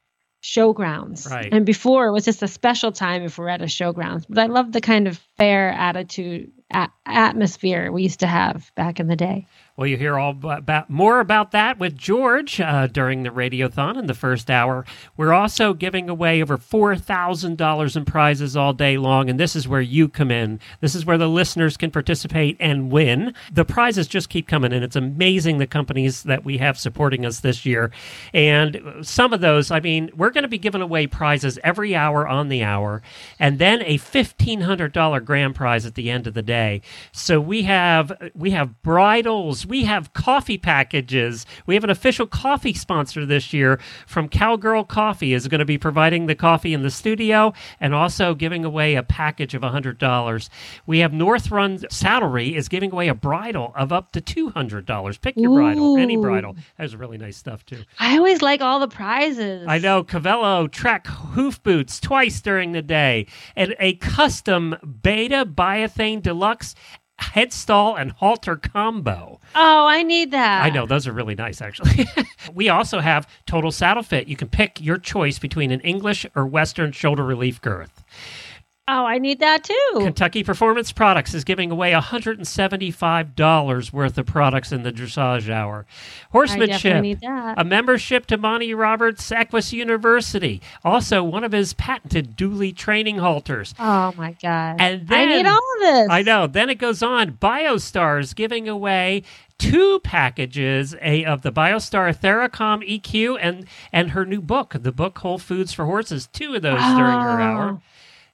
showgrounds. 0.43 1.29
Right. 1.29 1.49
And 1.51 1.65
before, 1.65 2.07
it 2.07 2.11
was 2.11 2.25
just 2.25 2.41
a 2.43 2.47
special 2.47 2.91
time 2.91 3.23
if 3.23 3.37
we're 3.37 3.49
at 3.49 3.61
a 3.61 3.65
showgrounds. 3.65 4.25
But 4.29 4.39
I 4.39 4.45
love 4.47 4.71
the 4.71 4.81
kind 4.81 5.07
of 5.07 5.19
fair 5.37 5.69
attitude, 5.69 6.51
a- 6.73 6.89
atmosphere 7.05 7.91
we 7.91 8.03
used 8.03 8.21
to 8.21 8.27
have 8.27 8.71
back 8.75 8.99
in 8.99 9.07
the 9.07 9.15
day. 9.15 9.47
Well, 9.77 9.85
you 9.85 9.95
hear 9.95 10.17
all 10.17 10.35
about 10.43 10.89
more 10.89 11.19
about 11.19 11.51
that 11.51 11.77
with 11.77 11.95
George 11.95 12.59
uh, 12.59 12.87
during 12.87 13.21
the 13.21 13.29
radiothon 13.29 13.95
in 13.99 14.07
the 14.07 14.15
first 14.15 14.49
hour. 14.49 14.85
We're 15.15 15.33
also 15.33 15.75
giving 15.75 16.09
away 16.09 16.41
over 16.41 16.57
four 16.57 16.95
thousand 16.95 17.59
dollars 17.59 17.95
in 17.95 18.03
prizes 18.03 18.57
all 18.57 18.73
day 18.73 18.97
long, 18.97 19.29
and 19.29 19.39
this 19.39 19.55
is 19.55 19.67
where 19.67 19.79
you 19.79 20.09
come 20.09 20.31
in. 20.31 20.59
This 20.79 20.95
is 20.95 21.05
where 21.05 21.19
the 21.19 21.29
listeners 21.29 21.77
can 21.77 21.91
participate 21.91 22.57
and 22.59 22.91
win. 22.91 23.35
The 23.51 23.65
prizes 23.65 24.07
just 24.07 24.29
keep 24.29 24.47
coming 24.47 24.71
in. 24.71 24.81
It's 24.81 24.95
amazing 24.95 25.59
the 25.59 25.67
companies 25.67 26.23
that 26.23 26.43
we 26.43 26.57
have 26.57 26.79
supporting 26.79 27.23
us 27.23 27.41
this 27.41 27.63
year, 27.63 27.91
and 28.33 28.81
some 29.03 29.31
of 29.31 29.41
those. 29.41 29.69
I 29.69 29.79
mean, 29.79 30.09
we're 30.15 30.31
going 30.31 30.41
to 30.41 30.47
be 30.47 30.57
giving 30.57 30.81
away 30.81 31.05
prizes 31.05 31.59
every 31.63 31.95
hour 31.95 32.27
on 32.27 32.49
the 32.49 32.63
hour, 32.63 33.03
and 33.37 33.59
then 33.59 33.83
a 33.83 33.97
fifteen 33.97 34.61
hundred 34.61 34.91
dollar 34.91 35.19
grand 35.19 35.53
prize 35.53 35.85
at 35.85 35.93
the 35.93 36.09
end 36.09 36.25
of 36.25 36.33
the 36.33 36.41
day. 36.41 36.81
So 37.11 37.39
we 37.39 37.61
have 37.61 38.11
we 38.33 38.49
have 38.51 38.81
bridles, 38.81 39.66
we 39.67 39.85
have 39.85 40.13
coffee 40.13 40.57
packages. 40.57 41.45
We 41.65 41.75
have 41.75 41.83
an 41.83 41.89
official 41.89 42.25
coffee 42.25 42.73
sponsor 42.73 43.25
this 43.25 43.53
year 43.53 43.79
from 44.05 44.29
Cowgirl 44.29 44.85
Coffee 44.85 45.33
is 45.33 45.47
going 45.47 45.59
to 45.59 45.65
be 45.65 45.77
providing 45.77 46.25
the 46.25 46.35
coffee 46.35 46.73
in 46.73 46.83
the 46.83 46.89
studio 46.89 47.53
and 47.79 47.93
also 47.93 48.33
giving 48.33 48.63
away 48.65 48.95
a 48.95 49.03
package 49.03 49.53
of 49.53 49.63
hundred 49.63 49.97
dollars. 49.97 50.49
We 50.85 50.99
have 50.99 51.13
North 51.13 51.51
Run 51.51 51.79
Saddlery 51.79 52.55
is 52.55 52.69
giving 52.69 52.91
away 52.91 53.09
a 53.09 53.15
bridle 53.15 53.73
of 53.75 53.91
up 53.91 54.11
to 54.13 54.21
two 54.21 54.49
hundred 54.49 54.85
dollars. 54.85 55.17
Pick 55.17 55.35
your 55.37 55.53
bridle, 55.53 55.97
any 55.97 56.15
Ooh. 56.15 56.21
bridle. 56.21 56.55
That's 56.77 56.93
really 56.93 57.17
nice 57.17 57.37
stuff 57.37 57.65
too. 57.65 57.83
I 57.99 58.17
always 58.17 58.41
like 58.41 58.61
all 58.61 58.79
the 58.79 58.87
prizes. 58.87 59.65
I 59.67 59.77
know 59.77 60.03
Cavallo 60.03 60.67
Trek 60.67 61.07
hoof 61.07 61.61
boots 61.63 61.99
twice 61.99 62.39
during 62.41 62.71
the 62.71 62.81
day, 62.81 63.27
and 63.55 63.75
a 63.79 63.93
custom 63.95 64.75
Beta 65.01 65.45
Biothane 65.45 66.21
Deluxe 66.21 66.75
headstall 67.19 67.99
and 67.99 68.11
halter 68.13 68.55
combo. 68.55 69.39
Oh, 69.55 69.87
I 69.87 70.03
need 70.03 70.31
that. 70.31 70.63
I 70.63 70.69
know 70.69 70.85
those 70.85 71.07
are 71.07 71.11
really 71.11 71.35
nice, 71.35 71.61
actually. 71.61 72.07
we 72.53 72.69
also 72.69 72.99
have 72.99 73.27
Total 73.45 73.71
Saddle 73.71 74.03
Fit. 74.03 74.27
You 74.27 74.35
can 74.35 74.49
pick 74.49 74.81
your 74.81 74.97
choice 74.97 75.39
between 75.39 75.71
an 75.71 75.79
English 75.81 76.25
or 76.35 76.45
Western 76.45 76.91
shoulder 76.91 77.23
relief 77.23 77.61
girth. 77.61 78.03
Oh, 78.89 79.05
I 79.05 79.17
need 79.17 79.41
that 79.41 79.65
too. 79.65 79.91
Kentucky 79.95 80.45
Performance 80.45 80.93
Products 80.93 81.33
is 81.33 81.43
giving 81.43 81.71
away 81.71 81.91
$175 81.91 83.91
worth 83.91 84.17
of 84.17 84.25
products 84.25 84.71
in 84.71 84.83
the 84.83 84.93
dressage 84.93 85.49
hour. 85.49 85.85
Horsemanship. 86.31 86.69
definitely 86.69 87.09
need 87.09 87.19
that. 87.19 87.59
A 87.59 87.65
membership 87.65 88.27
to 88.27 88.37
Monty 88.37 88.73
Roberts 88.73 89.29
Equus 89.29 89.73
University. 89.73 90.61
Also, 90.85 91.21
one 91.21 91.43
of 91.43 91.51
his 91.51 91.73
patented 91.73 92.37
dually 92.37 92.73
training 92.73 93.17
halters. 93.17 93.75
oh 93.77 94.13
my 94.15 94.37
god! 94.41 94.77
And 94.79 95.13
I 95.13 95.25
need 95.25 95.45
all 95.45 95.57
of 95.57 95.81
this. 95.81 96.07
I 96.09 96.21
know. 96.21 96.47
Then 96.47 96.69
it 96.69 96.77
goes 96.77 97.03
on. 97.03 97.33
BioStars 97.33 98.33
giving 98.33 98.69
away 98.69 99.23
two 99.57 99.99
packages 99.99 100.95
a, 101.01 101.25
of 101.25 101.41
the 101.41 101.51
BioStar 101.51 102.15
Theracom 102.15 102.87
EQ 102.87 103.37
and 103.41 103.67
and 103.91 104.11
her 104.11 104.25
new 104.25 104.41
book, 104.41 104.77
the 104.79 104.93
book 104.93 105.17
Whole 105.17 105.39
Foods 105.39 105.73
for 105.73 105.83
Horses. 105.85 106.29
Two 106.31 106.55
of 106.55 106.61
those 106.61 106.79
during 106.79 107.19
her 107.19 107.41
oh. 107.41 107.43
hour. 107.43 107.81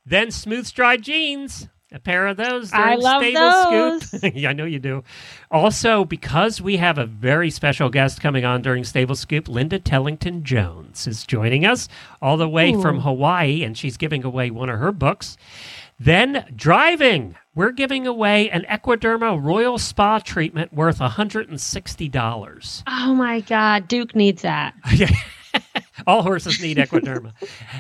Then 0.06 0.32
Smooth 0.32 0.66
Stride 0.66 1.02
jeans. 1.02 1.68
A 1.92 2.00
pair 2.00 2.26
of 2.26 2.38
those. 2.38 2.74
I 2.74 2.96
love 2.96 3.22
Stable 3.22 3.40
those. 3.40 4.10
Scoop. 4.10 4.34
yeah, 4.36 4.50
I 4.50 4.54
know 4.54 4.66
you 4.66 4.80
do. 4.80 5.04
Also, 5.52 6.06
because 6.06 6.60
we 6.60 6.78
have 6.78 6.98
a 6.98 7.06
very 7.06 7.52
special 7.52 7.90
guest 7.90 8.20
coming 8.20 8.44
on 8.44 8.64
during 8.64 8.84
Stable 8.84 9.14
Scoop, 9.14 9.48
Linda 9.48 9.78
Tellington 9.78 10.42
Jones 10.44 11.06
is 11.06 11.24
joining 11.24 11.68
us 11.68 11.88
all 12.20 12.36
the 12.36 12.50
way 12.50 12.74
from 12.74 13.02
Hawaii, 13.02 13.64
and 13.64 13.78
she's 13.78 13.98
giving 13.98 14.24
away 14.24 14.50
one 14.50 14.70
of 14.70 14.80
her 14.80 14.92
books. 14.92 15.38
Then 16.00 16.52
driving. 16.56 17.36
We're 17.54 17.72
giving 17.72 18.08
away 18.08 18.50
an 18.50 18.66
Equiderma 18.68 19.40
Royal 19.42 19.78
Spa 19.78 20.18
treatment 20.18 20.74
worth 20.74 20.98
$160. 20.98 22.84
Oh 22.88 23.14
my 23.14 23.42
god! 23.42 23.88
Duke 23.88 24.16
needs 24.16 24.42
that. 24.42 24.74
All 26.08 26.24
horses 26.24 26.62
need 26.62 26.78
Equiderma. 26.78 27.34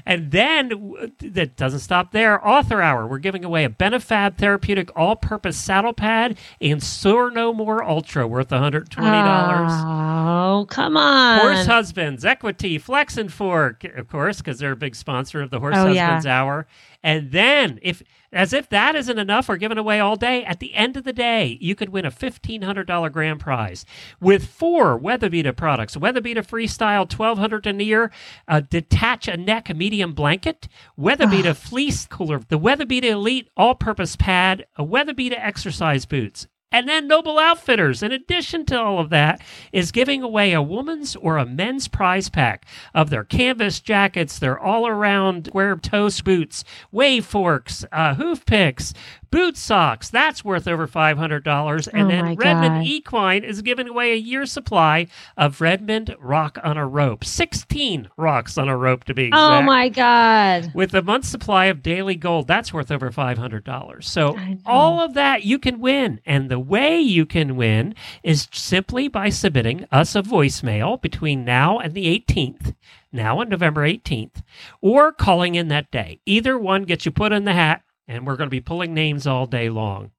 and 0.05 0.31
then 0.31 0.93
that 1.19 1.55
doesn't 1.55 1.79
stop 1.79 2.11
there. 2.11 2.45
Author 2.47 2.81
Hour. 2.81 3.07
We're 3.07 3.17
giving 3.17 3.43
away 3.43 3.63
a 3.63 3.69
Benefab 3.69 4.37
Therapeutic 4.37 4.89
All 4.95 5.15
Purpose 5.15 5.57
Saddle 5.57 5.93
Pad 5.93 6.37
and 6.61 6.81
Sore 6.81 7.31
No 7.31 7.53
More 7.53 7.83
Ultra 7.83 8.27
worth 8.27 8.49
$120. 8.49 8.87
Oh, 9.01 10.65
come 10.69 10.97
on. 10.97 11.39
Horse 11.39 11.65
Husbands, 11.65 12.25
Equity, 12.25 12.77
Flex 12.77 13.17
and 13.17 13.31
Fork, 13.31 13.83
of 13.83 14.07
course, 14.07 14.37
because 14.37 14.59
they're 14.59 14.71
a 14.73 14.75
big 14.75 14.95
sponsor 14.95 15.41
of 15.41 15.49
the 15.49 15.59
Horse 15.59 15.75
Oh, 15.77 15.87
yeah. 15.87 16.05
Husbands 16.05 16.25
Hour. 16.27 16.67
And 17.05 17.31
then, 17.31 17.79
if 17.81 18.01
as 18.31 18.53
if 18.53 18.69
that 18.69 18.95
isn't 18.95 19.19
enough, 19.19 19.49
we're 19.49 19.57
giving 19.57 19.77
away 19.77 19.99
all 19.99 20.15
day. 20.15 20.45
At 20.45 20.59
the 20.61 20.73
end 20.73 20.95
of 20.95 21.03
the 21.03 21.11
day, 21.11 21.57
you 21.59 21.75
could 21.75 21.89
win 21.89 22.05
a 22.05 22.11
fifteen 22.11 22.61
hundred 22.61 22.87
dollar 22.87 23.09
grand 23.09 23.41
prize 23.41 23.85
with 24.21 24.47
four 24.47 24.97
Weatherbeeta 24.97 25.53
products: 25.53 25.97
Weatherbeeta 25.97 26.37
Freestyle 26.47 27.07
twelve 27.07 27.37
hundred 27.37 27.63
denier, 28.03 28.11
a 28.47 28.61
detach 28.61 29.27
a 29.27 29.37
neck 29.37 29.73
medium 29.75 30.13
blanket, 30.13 30.67
Weatherbeeta 30.97 31.55
fleece 31.55 32.05
cooler, 32.05 32.39
the 32.39 32.59
Weatherbeeta 32.59 33.11
Elite 33.11 33.49
all-purpose 33.55 34.15
pad, 34.15 34.65
a 34.75 34.83
Weatherbeeta 34.83 35.37
exercise 35.37 36.05
boots. 36.05 36.47
And 36.71 36.89
then 36.89 37.07
Noble 37.07 37.37
Outfitters, 37.37 38.01
in 38.01 38.11
addition 38.11 38.65
to 38.65 38.81
all 38.81 38.97
of 38.97 39.11
that, 39.11 39.39
is 39.71 39.91
giving 39.91 40.23
away 40.23 40.53
a 40.53 40.61
woman's 40.61 41.15
or 41.15 41.37
a 41.37 41.45
men's 41.45 41.87
prize 41.87 42.29
pack 42.29 42.65
of 42.95 43.11
their 43.11 43.23
canvas 43.23 43.79
jackets, 43.79 44.39
their 44.39 44.57
all 44.57 44.87
around 44.87 45.47
square 45.47 45.75
toe 45.75 46.09
boots, 46.25 46.63
wave 46.91 47.27
forks, 47.27 47.85
uh, 47.91 48.15
hoof 48.15 48.43
picks, 48.47 48.95
boot 49.33 49.57
socks. 49.57 50.11
That's 50.11 50.45
worth 50.45 50.67
over 50.67 50.87
$500. 50.87 51.87
And 51.91 52.03
Oh 52.03 52.07
then 52.07 52.35
Redmond 52.35 52.75
God. 52.75 52.85
Equine 52.85 53.43
is 53.43 53.63
giving 53.63 53.89
away 53.89 54.11
a 54.11 54.15
year's 54.15 54.51
supply 54.51 55.07
of 55.35 55.59
Redmond 55.59 56.15
Rock 56.19 56.59
on 56.63 56.77
a 56.77 56.85
Rope. 56.85 57.25
16 57.25 58.09
rocks 58.15 58.59
on 58.59 58.69
a 58.69 58.77
rope 58.77 59.05
to 59.05 59.13
be 59.15 59.23
oh 59.23 59.27
exact 59.27 59.53
Oh 59.53 59.61
my 59.63 59.89
god! 59.89 60.71
with 60.75 60.93
a 60.93 61.01
month's 61.01 61.29
supply 61.29 61.65
of 61.65 61.81
daily 61.81 62.15
gold 62.15 62.47
that's 62.47 62.71
worth 62.71 62.91
over 62.91 63.09
$500 63.09 64.03
so 64.03 64.37
all 64.65 64.99
of 64.99 65.15
that 65.15 65.43
you 65.43 65.57
can 65.57 65.79
win 65.79 66.19
and 66.25 66.49
the 66.49 66.59
way 66.59 66.99
you 66.99 67.25
can 67.25 67.55
win 67.55 67.95
is 68.21 68.47
simply 68.51 69.07
by 69.07 69.29
submitting 69.29 69.85
us 69.91 70.15
a 70.15 70.21
voicemail 70.21 71.01
between 71.01 71.43
now 71.43 71.79
and 71.79 71.95
the 71.95 72.05
18th 72.05 72.75
now 73.11 73.39
on 73.39 73.49
november 73.49 73.81
18th 73.87 74.43
or 74.81 75.11
calling 75.11 75.55
in 75.55 75.69
that 75.69 75.89
day 75.89 76.19
either 76.25 76.57
one 76.57 76.83
gets 76.83 77.05
you 77.05 77.11
put 77.11 77.31
in 77.31 77.45
the 77.45 77.53
hat 77.53 77.81
and 78.07 78.27
we're 78.27 78.35
going 78.35 78.47
to 78.47 78.51
be 78.51 78.61
pulling 78.61 78.93
names 78.93 79.27
all 79.27 79.45
day 79.45 79.69
long 79.69 80.11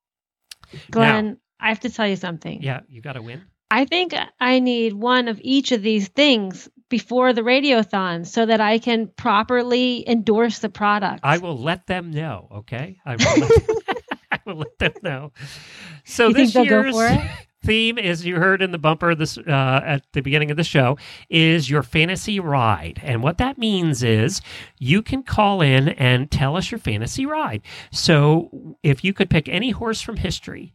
Glenn, 0.91 1.39
I 1.61 1.69
have 1.69 1.81
to 1.81 1.91
tell 1.91 2.07
you 2.07 2.17
something. 2.17 2.63
yeah 2.63 2.81
you 2.89 3.01
got 3.01 3.15
to 3.15 3.23
win 3.23 3.43
I 3.71 3.87
think 3.87 4.15
I 4.39 4.61
need 4.61 4.93
one 4.93 5.27
of 5.27 5.41
each 5.43 5.73
of 5.73 5.83
these 5.83 6.07
things 6.09 6.69
before 6.89 7.33
the 7.33 7.41
radiothon 7.41 8.25
so 8.27 8.47
that 8.47 8.61
I 8.61 8.79
can 8.79 9.09
properly 9.09 10.09
endorse 10.09 10.61
the 10.61 10.69
product. 10.69 11.21
I 11.25 11.39
will 11.39 11.59
let 11.59 11.87
them 11.89 12.13
know. 12.13 12.49
Okay, 12.53 12.99
I 13.05 13.17
will 13.17 13.49
let, 13.49 13.53
I 14.31 14.39
will 14.47 14.57
let 14.57 14.79
them 14.79 14.93
know. 15.03 15.33
So 16.05 16.29
You 16.29 16.35
this 16.35 16.53
think 16.53 16.69
they'll 16.69 16.83
go 16.83 16.83
year's 16.83 16.95
for 16.95 17.07
it? 17.09 17.21
theme, 17.65 17.99
as 17.99 18.25
you 18.25 18.37
heard 18.37 18.63
in 18.63 18.71
the 18.71 18.79
bumper 18.79 19.15
this 19.15 19.39
uh, 19.39 19.81
at 19.85 20.05
the 20.13 20.21
beginning 20.21 20.51
of 20.51 20.57
the 20.57 20.65
show, 20.65 20.97
is 21.31 21.71
your 21.71 21.83
fantasy 21.83 22.39
ride. 22.39 23.01
And 23.03 23.23
what 23.23 23.39
that 23.39 23.59
means 23.59 24.03
is 24.03 24.41
you 24.79 25.03
can 25.03 25.23
call 25.23 25.61
in 25.61 25.89
and 25.91 26.31
tell 26.31 26.57
us 26.57 26.71
your 26.71 26.79
fantasy 26.79 27.27
ride. 27.27 27.63
So 27.91 28.77
if 28.83 29.03
you 29.05 29.13
could 29.13 29.31
pick 29.31 29.49
any 29.49 29.71
horse 29.71 30.01
from 30.01 30.17
history 30.17 30.75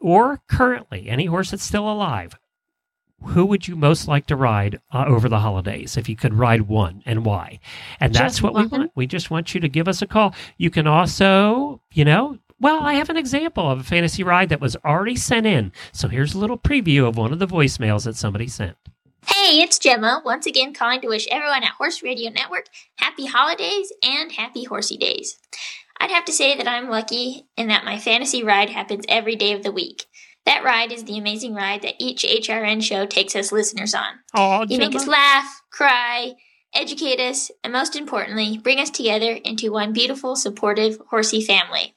or 0.00 0.42
currently 0.48 1.08
any 1.08 1.26
horse 1.26 1.50
that's 1.50 1.64
still 1.64 1.90
alive, 1.90 2.36
who 3.22 3.46
would 3.46 3.66
you 3.66 3.76
most 3.76 4.08
like 4.08 4.26
to 4.26 4.36
ride 4.36 4.78
uh, 4.92 5.04
over 5.06 5.28
the 5.28 5.38
holidays 5.38 5.96
if 5.96 6.08
you 6.08 6.16
could 6.16 6.34
ride 6.34 6.62
one 6.62 7.02
and 7.06 7.24
why? 7.24 7.60
And 7.98 8.14
that's 8.14 8.34
Just 8.34 8.42
what 8.42 8.54
we 8.54 8.66
want. 8.66 8.92
We 8.94 9.06
just 9.06 9.30
want 9.30 9.54
you 9.54 9.60
to 9.60 9.68
give 9.68 9.88
us 9.88 10.02
a 10.02 10.06
call. 10.06 10.34
You 10.58 10.70
can 10.70 10.86
also, 10.86 11.80
you 11.92 12.04
know, 12.04 12.38
well, 12.60 12.80
I 12.82 12.94
have 12.94 13.10
an 13.10 13.16
example 13.16 13.70
of 13.70 13.80
a 13.80 13.84
fantasy 13.84 14.22
ride 14.22 14.48
that 14.48 14.60
was 14.60 14.76
already 14.84 15.16
sent 15.16 15.46
in. 15.46 15.72
So 15.92 16.08
here's 16.08 16.34
a 16.34 16.38
little 16.38 16.58
preview 16.58 17.06
of 17.06 17.16
one 17.16 17.32
of 17.32 17.38
the 17.38 17.46
voicemails 17.46 18.04
that 18.04 18.16
somebody 18.16 18.48
sent. 18.48 18.76
Hey, 19.26 19.60
it's 19.60 19.78
Gemma, 19.78 20.22
once 20.24 20.46
again 20.46 20.72
calling 20.72 21.00
to 21.00 21.08
wish 21.08 21.26
everyone 21.30 21.64
at 21.64 21.72
Horse 21.72 22.02
Radio 22.02 22.30
Network 22.30 22.66
happy 22.98 23.26
holidays 23.26 23.92
and 24.02 24.32
happy 24.32 24.64
horsey 24.64 24.96
days. 24.96 25.36
I'd 26.00 26.10
have 26.10 26.24
to 26.26 26.32
say 26.32 26.56
that 26.56 26.68
I'm 26.68 26.88
lucky 26.88 27.46
in 27.56 27.68
that 27.68 27.84
my 27.84 27.98
fantasy 27.98 28.42
ride 28.42 28.70
happens 28.70 29.04
every 29.08 29.34
day 29.34 29.52
of 29.52 29.62
the 29.62 29.72
week. 29.72 30.04
That 30.44 30.62
ride 30.62 30.92
is 30.92 31.04
the 31.04 31.18
amazing 31.18 31.54
ride 31.54 31.82
that 31.82 31.94
each 31.98 32.22
HRN 32.22 32.82
show 32.82 33.04
takes 33.04 33.34
us 33.34 33.50
listeners 33.50 33.94
on. 33.94 34.20
Oh, 34.34 34.64
You 34.68 34.78
make 34.78 34.94
us 34.94 35.08
laugh, 35.08 35.62
cry, 35.70 36.34
educate 36.72 37.18
us, 37.18 37.50
and 37.64 37.72
most 37.72 37.96
importantly, 37.96 38.58
bring 38.58 38.78
us 38.78 38.90
together 38.90 39.32
into 39.32 39.72
one 39.72 39.92
beautiful, 39.92 40.36
supportive, 40.36 40.98
horsey 41.08 41.40
family. 41.42 41.94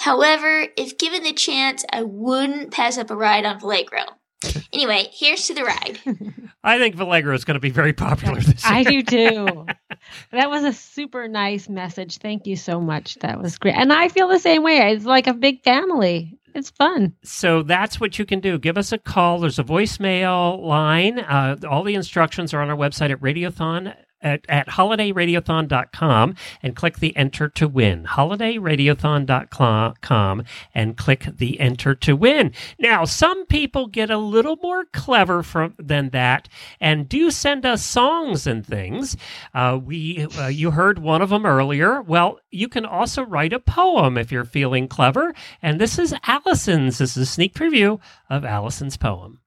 However, 0.00 0.66
if 0.78 0.96
given 0.96 1.22
the 1.24 1.34
chance, 1.34 1.84
I 1.92 2.02
wouldn't 2.02 2.72
pass 2.72 2.96
up 2.96 3.10
a 3.10 3.16
ride 3.16 3.44
on 3.44 3.60
Valegro. 3.60 4.04
Anyway, 4.72 5.08
here's 5.12 5.48
to 5.48 5.54
the 5.54 5.64
ride. 5.64 5.98
I 6.64 6.78
think 6.78 6.94
Valegro 6.94 7.34
is 7.34 7.44
going 7.44 7.56
to 7.56 7.60
be 7.60 7.70
very 7.70 7.92
popular 7.92 8.36
this 8.40 8.64
year. 8.64 8.72
I 8.72 8.84
do 8.84 9.02
too. 9.02 9.66
that 10.30 10.48
was 10.48 10.62
a 10.62 10.72
super 10.72 11.26
nice 11.26 11.68
message. 11.68 12.18
Thank 12.18 12.46
you 12.46 12.54
so 12.54 12.80
much. 12.80 13.16
That 13.16 13.42
was 13.42 13.58
great. 13.58 13.74
And 13.74 13.92
I 13.92 14.08
feel 14.08 14.28
the 14.28 14.38
same 14.38 14.62
way. 14.62 14.92
It's 14.92 15.04
like 15.04 15.26
a 15.26 15.34
big 15.34 15.64
family. 15.64 16.38
It's 16.54 16.70
fun. 16.70 17.14
So 17.24 17.64
that's 17.64 18.00
what 18.00 18.18
you 18.18 18.24
can 18.24 18.38
do. 18.38 18.58
Give 18.58 18.78
us 18.78 18.92
a 18.92 18.98
call. 18.98 19.40
There's 19.40 19.58
a 19.58 19.64
voicemail 19.64 20.64
line. 20.64 21.18
Uh, 21.18 21.56
all 21.68 21.82
the 21.82 21.96
instructions 21.96 22.54
are 22.54 22.62
on 22.62 22.70
our 22.70 22.76
website 22.76 23.10
at 23.10 23.20
Radiothon. 23.20 23.94
At, 24.22 24.44
at 24.48 24.68
holidayradiothon.com 24.68 26.34
and 26.62 26.76
click 26.76 26.98
the 26.98 27.16
enter 27.16 27.48
to 27.48 27.66
win. 27.66 28.04
Holidayradiothon.com 28.04 30.44
and 30.74 30.96
click 30.96 31.24
the 31.38 31.58
enter 31.58 31.94
to 31.94 32.14
win. 32.14 32.52
Now, 32.78 33.04
some 33.04 33.46
people 33.46 33.86
get 33.86 34.10
a 34.10 34.18
little 34.18 34.56
more 34.62 34.84
clever 34.92 35.42
from 35.42 35.74
than 35.78 36.10
that 36.10 36.48
and 36.80 37.08
do 37.08 37.30
send 37.30 37.64
us 37.64 37.84
songs 37.84 38.46
and 38.46 38.66
things. 38.66 39.16
Uh, 39.54 39.78
we 39.82 40.26
uh, 40.38 40.48
you 40.48 40.72
heard 40.72 40.98
one 40.98 41.22
of 41.22 41.30
them 41.30 41.46
earlier. 41.46 42.02
Well, 42.02 42.40
you 42.50 42.68
can 42.68 42.84
also 42.84 43.24
write 43.24 43.52
a 43.52 43.60
poem 43.60 44.18
if 44.18 44.30
you're 44.30 44.44
feeling 44.44 44.88
clever. 44.88 45.34
And 45.62 45.80
this 45.80 45.98
is 45.98 46.14
Allison's. 46.26 46.98
This 46.98 47.16
is 47.16 47.22
a 47.22 47.26
sneak 47.26 47.54
preview 47.54 48.00
of 48.28 48.44
Allison's 48.44 48.96
poem. 48.96 49.39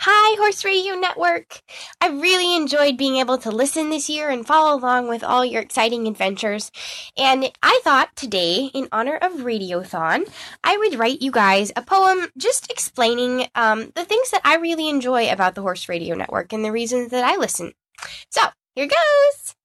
Hi, 0.00 0.36
Horse 0.38 0.64
Radio 0.64 0.94
Network. 0.94 1.60
I 2.00 2.08
really 2.08 2.54
enjoyed 2.54 2.96
being 2.96 3.16
able 3.16 3.36
to 3.38 3.50
listen 3.50 3.90
this 3.90 4.08
year 4.08 4.30
and 4.30 4.46
follow 4.46 4.78
along 4.78 5.08
with 5.08 5.24
all 5.24 5.44
your 5.44 5.60
exciting 5.60 6.06
adventures. 6.06 6.70
And 7.16 7.50
I 7.62 7.80
thought 7.84 8.14
today, 8.16 8.70
in 8.72 8.88
honor 8.92 9.16
of 9.16 9.32
Radiothon, 9.32 10.30
I 10.64 10.76
would 10.76 10.98
write 10.98 11.20
you 11.20 11.30
guys 11.30 11.72
a 11.76 11.82
poem 11.82 12.28
just 12.36 12.70
explaining 12.70 13.48
um, 13.54 13.92
the 13.94 14.04
things 14.04 14.30
that 14.30 14.42
I 14.44 14.56
really 14.56 14.88
enjoy 14.88 15.30
about 15.30 15.54
the 15.54 15.62
Horse 15.62 15.88
Radio 15.88 16.14
Network 16.14 16.52
and 16.52 16.64
the 16.64 16.72
reasons 16.72 17.10
that 17.10 17.24
I 17.24 17.36
listen. 17.36 17.72
So, 18.30 18.42
here 18.74 18.86
goes. 18.86 19.56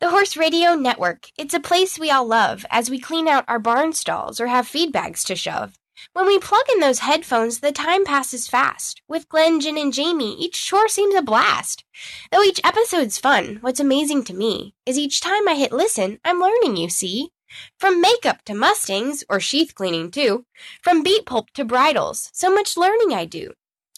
The 0.00 0.10
Horse 0.10 0.36
Radio 0.36 0.74
Network. 0.74 1.28
It's 1.36 1.54
a 1.54 1.60
place 1.60 1.98
we 1.98 2.10
all 2.10 2.26
love 2.26 2.64
as 2.70 2.88
we 2.88 2.98
clean 2.98 3.28
out 3.28 3.44
our 3.46 3.58
barn 3.58 3.92
stalls 3.92 4.40
or 4.40 4.46
have 4.46 4.66
feed 4.66 4.92
bags 4.92 5.22
to 5.24 5.36
shove. 5.36 5.77
When 6.12 6.26
we 6.26 6.38
plug 6.38 6.64
in 6.72 6.80
those 6.80 7.00
headphones, 7.00 7.60
the 7.60 7.72
time 7.72 8.04
passes 8.04 8.48
fast. 8.48 9.02
With 9.08 9.28
Glenn, 9.28 9.60
Jen, 9.60 9.78
and 9.78 9.92
Jamie, 9.92 10.36
each 10.38 10.64
chore 10.64 10.88
seems 10.88 11.14
a 11.14 11.22
blast. 11.22 11.84
Though 12.30 12.42
each 12.42 12.60
episode's 12.64 13.18
fun, 13.18 13.58
what's 13.60 13.80
amazing 13.80 14.24
to 14.24 14.34
me 14.34 14.74
is 14.86 14.98
each 14.98 15.20
time 15.20 15.48
I 15.48 15.54
hit 15.54 15.72
listen, 15.72 16.18
I'm 16.24 16.40
learning, 16.40 16.76
you 16.76 16.88
see. 16.88 17.30
From 17.78 18.00
makeup 18.00 18.42
to 18.44 18.54
Mustangs, 18.54 19.24
or 19.28 19.40
sheath 19.40 19.74
cleaning 19.74 20.10
too. 20.10 20.44
From 20.82 21.02
beet 21.02 21.26
pulp 21.26 21.50
to 21.54 21.64
bridles, 21.64 22.30
so 22.32 22.52
much 22.52 22.76
learning 22.76 23.14
I 23.14 23.24
do. 23.24 23.52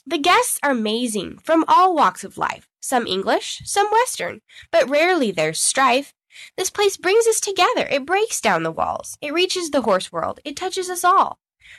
The 0.06 0.18
guests 0.18 0.58
are 0.62 0.70
amazing 0.70 1.38
from 1.38 1.64
all 1.68 1.94
walks 1.94 2.24
of 2.24 2.38
life. 2.38 2.66
Some 2.80 3.06
English, 3.06 3.62
some 3.64 3.90
Western, 3.90 4.40
but 4.70 4.88
rarely 4.88 5.30
there's 5.30 5.60
strife. 5.60 6.14
This 6.56 6.70
place 6.70 6.96
brings 6.96 7.26
us 7.26 7.40
together. 7.40 7.86
It 7.90 8.06
breaks 8.06 8.40
down 8.40 8.62
the 8.62 8.70
walls. 8.70 9.18
It 9.20 9.32
reaches 9.32 9.70
the 9.70 9.82
horse 9.82 10.10
world. 10.10 10.40
It 10.44 10.56
touches 10.56 10.88
us 10.88 11.04
all. 11.04 11.38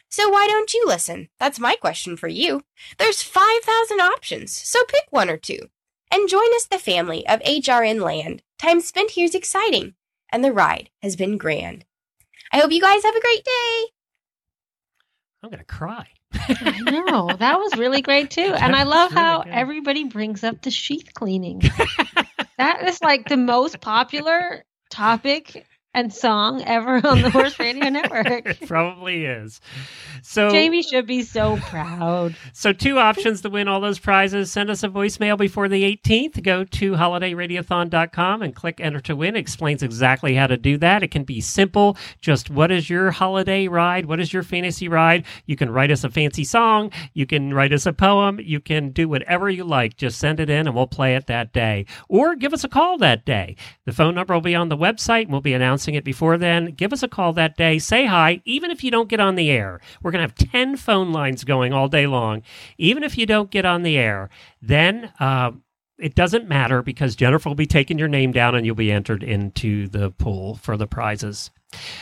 So 0.10 0.29
why 0.29 0.48
don't 0.48 0.74
you 0.74 0.83
listen? 0.86 1.29
That's 1.39 1.60
my 1.60 1.75
question 1.75 2.17
for 2.17 2.27
you. 2.27 2.62
There's 2.98 3.21
5,000 3.21 4.00
options, 4.00 4.51
so 4.51 4.83
pick 4.86 5.05
one 5.10 5.29
or 5.29 5.38
two. 5.38 5.69
And 6.12 6.29
join 6.29 6.53
us, 6.55 6.65
the 6.65 6.77
family 6.77 7.25
of 7.27 7.39
HRN 7.41 8.01
Land. 8.01 8.43
Time 8.60 8.81
spent 8.81 9.12
here's 9.12 9.33
exciting, 9.33 9.93
and 10.31 10.43
the 10.43 10.51
ride 10.51 10.89
has 11.01 11.15
been 11.15 11.38
grand. 11.38 11.86
I 12.51 12.60
hope 12.60 12.71
you 12.71 12.81
guys 12.81 13.03
have 13.03 13.15
a 13.15 13.21
great 13.21 13.45
day. 13.45 13.83
I'm 15.43 15.50
going 15.50 15.60
to 15.60 15.65
cry. 15.65 16.07
I 16.33 16.79
know. 17.10 17.36
That 17.38 17.57
was 17.60 17.77
really 17.77 18.01
great 18.01 18.29
too. 18.29 18.41
And 18.41 18.75
I 18.75 18.83
love 18.83 19.12
was 19.12 19.15
really 19.15 19.25
how 19.25 19.43
good. 19.43 19.53
everybody 19.53 20.03
brings 20.03 20.43
up 20.43 20.62
the 20.62 20.71
sheath 20.71 21.13
cleaning. 21.13 21.60
that 22.57 22.88
is 22.88 23.01
like 23.01 23.27
the 23.29 23.38
most 23.38 23.79
popular 23.81 24.63
topic 24.89 25.65
and 25.93 26.13
song 26.13 26.63
ever 26.63 27.05
on 27.05 27.21
the 27.21 27.29
Horse 27.29 27.60
Radio 27.60 27.89
Network. 27.89 28.27
It 28.27 28.62
probably 28.67 29.25
is. 29.25 29.60
So 30.21 30.50
Jamie 30.50 30.83
should 30.83 31.05
be 31.05 31.24
so 31.24 31.57
proud. 31.57 32.36
So, 32.53 32.71
two 32.71 32.98
options 33.00 33.41
to 33.41 33.50
win 33.50 33.67
all 33.67 33.81
those 33.81 34.00
prizes. 34.00 34.51
Send 34.51 34.69
us 34.69 34.83
a 34.83 34.89
voicemail 34.89 35.38
before 35.38 35.67
the 35.67 35.83
18th. 35.83 36.41
Go 36.43 36.63
to 36.63 36.91
holidayradiothon.com 36.93 38.41
and 38.41 38.55
click 38.55 38.79
enter 38.79 39.01
to 39.01 39.15
win. 39.15 39.36
It 39.36 39.39
explains 39.39 39.83
exactly 39.83 40.36
how 40.36 40.48
to 40.48 40.57
do 40.57 40.77
that. 40.77 41.03
It 41.03 41.12
can 41.12 41.24
be 41.24 41.41
simple. 41.41 41.98
Just 42.21 42.50
what 42.50 42.71
is 42.71 42.89
your 42.89 43.12
holiday 43.12 43.67
ride? 43.67 44.05
What 44.05 44.19
is 44.19 44.31
your 44.31 44.43
fantasy 44.43 44.88
ride? 44.88 45.25
You 45.45 45.57
can 45.57 45.69
write 45.69 45.91
us 45.91 46.03
a 46.03 46.10
fancy 46.10 46.43
song. 46.43 46.91
You 47.13 47.25
can 47.25 47.53
write 47.53 47.74
us 47.74 47.86
a 47.86 47.93
poem. 47.93 48.39
You 48.39 48.60
can 48.62 48.91
do 48.91 49.10
whatever 49.10 49.50
you 49.50 49.63
like. 49.63 49.98
Just 49.98 50.19
send 50.19 50.39
it 50.39 50.50
in 50.50 50.67
and 50.67 50.75
we'll 50.75 50.88
play 50.88 51.15
it 51.15 51.27
that 51.27 51.51
day. 51.51 51.86
Or 52.07 52.36
give 52.36 52.53
us 52.53 52.63
a 52.63 52.69
call 52.69 52.98
that 53.00 53.25
day. 53.25 53.57
The 53.86 53.91
phone 53.91 54.15
number 54.15 54.33
will 54.33 54.41
be 54.41 54.55
on 54.55 54.69
the 54.69 54.77
website 54.77 55.24
and 55.24 55.31
we'll 55.31 55.41
be 55.41 55.53
announcing 55.53 55.80
it 55.88 56.03
before 56.03 56.38
then. 56.38 56.67
Give 56.67 56.93
us 56.93 57.03
a 57.03 57.07
call 57.07 57.33
that 57.33 57.57
day. 57.57 57.79
Say 57.79 58.05
hi, 58.05 58.41
even 58.45 58.71
if 58.71 58.83
you 58.83 58.91
don't 58.91 59.09
get 59.09 59.19
on 59.19 59.35
the 59.35 59.50
air. 59.50 59.81
We're 60.01 60.11
going 60.11 60.27
to 60.27 60.33
have 60.33 60.51
10 60.51 60.77
phone 60.77 61.11
lines 61.11 61.43
going 61.43 61.73
all 61.73 61.88
day 61.88 62.07
long. 62.07 62.43
Even 62.77 63.03
if 63.03 63.17
you 63.17 63.25
don't 63.25 63.51
get 63.51 63.65
on 63.65 63.83
the 63.83 63.97
air, 63.97 64.29
then 64.61 65.11
uh, 65.19 65.51
it 65.97 66.15
doesn't 66.15 66.47
matter 66.47 66.81
because 66.81 67.15
Jennifer 67.15 67.50
will 67.50 67.55
be 67.55 67.67
taking 67.67 68.00
your 68.00 68.07
name 68.07 68.31
down 68.31 68.55
and 68.55 68.65
you'll 68.65 68.75
be 68.75 68.91
entered 68.91 69.23
into 69.23 69.88
the 69.88 70.11
pool 70.11 70.55
for 70.55 70.77
the 70.77 70.88
prizes. 70.88 71.51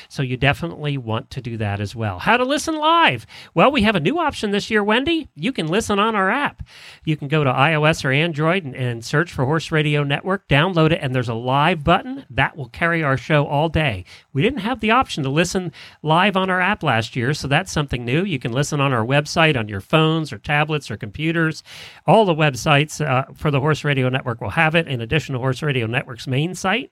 So 0.07 0.23
you 0.23 0.37
definitely 0.37 0.97
want 0.97 1.29
to 1.31 1.41
do 1.41 1.57
that 1.57 1.79
as 1.79 1.95
well. 1.95 2.19
How 2.19 2.37
to 2.37 2.43
listen 2.43 2.75
live? 2.75 3.25
Well, 3.53 3.71
we 3.71 3.83
have 3.83 3.95
a 3.95 3.99
new 3.99 4.19
option 4.19 4.51
this 4.51 4.71
year, 4.71 4.83
Wendy. 4.83 5.29
You 5.35 5.51
can 5.51 5.67
listen 5.67 5.99
on 5.99 6.15
our 6.15 6.29
app. 6.29 6.63
You 7.05 7.15
can 7.15 7.27
go 7.27 7.43
to 7.43 7.51
iOS 7.51 8.03
or 8.03 8.11
Android 8.11 8.63
and, 8.63 8.75
and 8.75 9.05
search 9.05 9.31
for 9.31 9.45
Horse 9.45 9.71
Radio 9.71 10.03
Network, 10.03 10.47
download 10.47 10.91
it, 10.91 10.99
and 11.01 11.13
there's 11.13 11.29
a 11.29 11.33
live 11.35 11.83
button 11.83 12.25
that 12.29 12.57
will 12.57 12.69
carry 12.69 13.03
our 13.03 13.17
show 13.17 13.45
all 13.45 13.69
day. 13.69 14.05
We 14.33 14.41
didn't 14.41 14.59
have 14.59 14.79
the 14.79 14.91
option 14.91 15.23
to 15.23 15.29
listen 15.29 15.71
live 16.01 16.35
on 16.35 16.49
our 16.49 16.61
app 16.61 16.83
last 16.83 17.15
year, 17.15 17.33
so 17.33 17.47
that's 17.47 17.71
something 17.71 18.03
new. 18.03 18.23
You 18.23 18.39
can 18.39 18.51
listen 18.51 18.79
on 18.79 18.93
our 18.93 19.05
website 19.05 19.57
on 19.57 19.67
your 19.67 19.81
phones 19.81 20.33
or 20.33 20.37
tablets 20.39 20.89
or 20.89 20.97
computers. 20.97 21.63
All 22.07 22.25
the 22.25 22.33
websites 22.35 23.05
uh, 23.05 23.25
for 23.35 23.51
the 23.51 23.59
Horse 23.59 23.83
Radio 23.83 24.09
Network 24.09 24.41
will 24.41 24.49
have 24.49 24.75
it, 24.75 24.87
in 24.87 25.01
addition 25.01 25.33
to 25.33 25.39
Horse 25.39 25.61
Radio 25.61 25.85
Network's 25.85 26.27
main 26.27 26.55
site. 26.55 26.91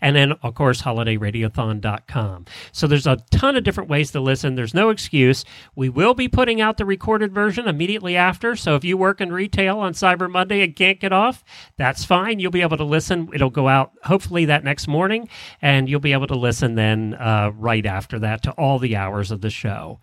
And 0.00 0.14
then 0.14 0.32
of 0.42 0.54
course 0.54 0.82
holidayradiothon.com 0.82 2.44
so 2.72 2.86
there's 2.86 3.06
a 3.06 3.16
ton 3.30 3.56
of 3.56 3.64
different 3.64 3.90
ways 3.90 4.10
to 4.12 4.20
listen 4.20 4.54
there's 4.54 4.74
no 4.74 4.90
excuse 4.90 5.44
we 5.74 5.88
will 5.88 6.14
be 6.14 6.28
putting 6.28 6.60
out 6.60 6.76
the 6.76 6.84
recorded 6.84 7.32
version 7.32 7.66
immediately 7.66 8.16
after 8.16 8.54
so 8.54 8.74
if 8.74 8.84
you 8.84 8.96
work 8.96 9.20
in 9.20 9.32
retail 9.32 9.78
on 9.78 9.92
cyber 9.92 10.30
monday 10.30 10.62
and 10.62 10.76
can't 10.76 11.00
get 11.00 11.12
off 11.12 11.42
that's 11.76 12.04
fine 12.04 12.38
you'll 12.38 12.50
be 12.50 12.62
able 12.62 12.76
to 12.76 12.84
listen 12.84 13.28
it'll 13.34 13.50
go 13.50 13.68
out 13.68 13.92
hopefully 14.04 14.44
that 14.44 14.64
next 14.64 14.86
morning 14.86 15.28
and 15.60 15.88
you'll 15.88 16.00
be 16.00 16.12
able 16.12 16.26
to 16.26 16.36
listen 16.38 16.74
then 16.74 17.14
uh, 17.14 17.50
right 17.56 17.86
after 17.86 18.18
that 18.18 18.42
to 18.42 18.50
all 18.52 18.78
the 18.78 18.96
hours 18.96 19.30
of 19.30 19.40
the 19.40 19.50
show 19.50 19.98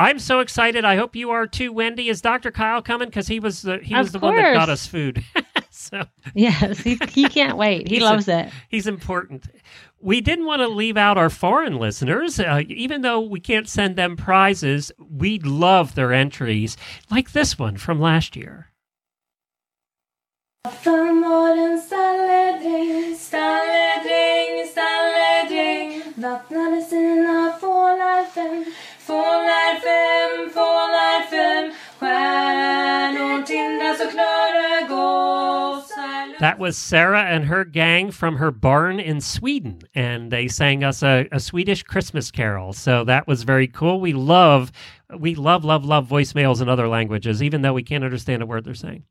I'm 0.00 0.20
so 0.20 0.38
excited. 0.38 0.84
I 0.84 0.94
hope 0.94 1.16
you 1.16 1.30
are 1.30 1.48
too, 1.48 1.72
Wendy. 1.72 2.08
Is 2.08 2.20
Dr. 2.20 2.52
Kyle 2.52 2.80
coming? 2.80 3.08
Because 3.08 3.26
he 3.26 3.40
was 3.40 3.62
the 3.62 3.78
he 3.78 3.94
Of 3.94 4.04
was 4.04 4.12
the 4.12 4.20
one 4.20 4.36
that 4.36 4.54
got 4.54 4.68
us 4.68 4.86
food. 4.86 5.24
so 5.90 6.04
Yes, 6.34 6.80
he, 6.80 6.98
he 7.10 7.28
can't 7.28 7.56
wait. 7.56 7.88
He 7.88 7.94
He's 7.96 8.02
a- 8.02 8.06
loves 8.06 8.28
it. 8.28 8.50
he's 8.68 8.86
important. 8.86 9.46
We 10.00 10.20
didn't 10.20 10.46
want 10.46 10.60
to 10.62 10.68
leave 10.68 10.96
out 10.96 11.18
our 11.18 11.30
foreign 11.30 11.76
listeners, 11.78 12.38
uh, 12.38 12.62
even 12.68 13.02
though 13.02 13.20
we 13.20 13.40
can't 13.40 13.68
send 13.68 13.96
them 13.96 14.16
prizes. 14.16 14.92
We 14.98 15.38
love 15.40 15.94
their 15.94 16.12
entries, 16.12 16.76
like 17.10 17.32
this 17.32 17.58
one 17.58 17.76
from 17.76 18.00
last 18.00 18.36
year. 18.36 18.70
That 36.40 36.60
was 36.60 36.78
Sarah 36.78 37.24
and 37.24 37.46
her 37.46 37.64
gang 37.64 38.12
from 38.12 38.36
her 38.36 38.52
barn 38.52 39.00
in 39.00 39.20
Sweden, 39.20 39.80
and 39.94 40.30
they 40.30 40.46
sang 40.46 40.84
us 40.84 41.02
a, 41.02 41.26
a 41.32 41.40
Swedish 41.40 41.82
Christmas 41.82 42.30
carol. 42.30 42.72
So 42.72 43.02
that 43.04 43.26
was 43.26 43.42
very 43.42 43.66
cool. 43.66 44.00
We 44.00 44.12
love, 44.12 44.70
we 45.18 45.34
love, 45.34 45.64
love, 45.64 45.84
love 45.84 46.08
voicemails 46.08 46.62
in 46.62 46.68
other 46.68 46.86
languages, 46.86 47.42
even 47.42 47.62
though 47.62 47.72
we 47.72 47.82
can't 47.82 48.04
understand 48.04 48.42
a 48.42 48.46
word 48.46 48.64
they're 48.64 48.74
saying. 48.74 49.02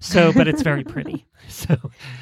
So, 0.00 0.30
but 0.34 0.46
it's 0.46 0.62
very 0.62 0.84
pretty. 0.84 1.26
So. 1.46 1.76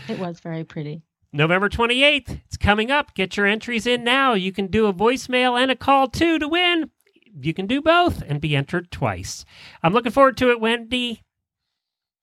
It 0.09 0.19
was 0.19 0.41
very 0.41 0.65
pretty. 0.65 1.03
November 1.33 1.69
28th, 1.69 2.41
it's 2.45 2.57
coming 2.57 2.91
up. 2.91 3.15
Get 3.15 3.37
your 3.37 3.47
entries 3.47 3.87
in 3.87 4.03
now. 4.03 4.35
You 4.35 4.51
can 4.51 4.67
do 4.67 4.87
a 4.87 4.93
voicemail 4.93 5.61
and 5.61 5.71
a 5.71 5.77
call 5.77 6.09
too 6.09 6.41
to 6.41 6.49
win. 6.49 6.91
You 7.41 7.55
can 7.55 7.67
do 7.67 7.81
both 7.81 8.23
and 8.27 8.41
be 8.41 8.57
entered 8.57 8.91
twice. 8.91 9.45
I'm 9.83 9.93
looking 9.93 10.13
forward 10.13 10.37
to 10.39 10.51
it, 10.51 10.61
Wendy. 10.61 11.23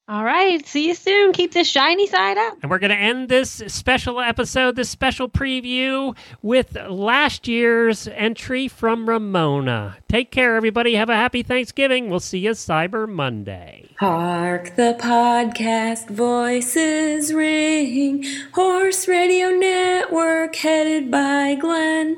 All 0.09 0.23
right. 0.23 0.65
See 0.65 0.87
you 0.87 0.95
soon. 0.95 1.33
Keep 1.33 1.53
the 1.53 1.63
shiny 1.63 2.07
side 2.07 2.35
up. 2.35 2.57
And 2.63 2.71
we're 2.71 2.79
going 2.79 2.89
to 2.89 2.97
end 2.97 3.29
this 3.29 3.61
special 3.67 4.19
episode, 4.19 4.75
this 4.75 4.89
special 4.89 5.29
preview, 5.29 6.17
with 6.41 6.75
last 6.75 7.47
year's 7.47 8.07
entry 8.07 8.67
from 8.67 9.07
Ramona. 9.07 9.97
Take 10.07 10.31
care, 10.31 10.55
everybody. 10.55 10.95
Have 10.95 11.11
a 11.11 11.15
happy 11.15 11.43
Thanksgiving. 11.43 12.09
We'll 12.09 12.19
see 12.19 12.39
you 12.39 12.51
Cyber 12.51 13.07
Monday. 13.07 13.85
Hark 13.99 14.75
the 14.75 14.97
podcast 14.99 16.09
voices 16.09 17.31
ring. 17.31 18.25
Horse 18.53 19.07
Radio 19.07 19.49
Network 19.49 20.55
headed 20.55 21.11
by 21.11 21.53
Glenn. 21.53 22.17